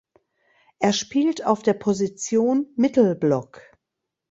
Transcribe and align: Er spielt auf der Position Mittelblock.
Er 0.79 0.93
spielt 0.93 1.45
auf 1.45 1.61
der 1.61 1.73
Position 1.75 2.65
Mittelblock. 2.75 3.61